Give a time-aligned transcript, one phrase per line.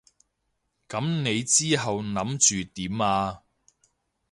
[0.89, 3.43] 噉你之後諗住點啊？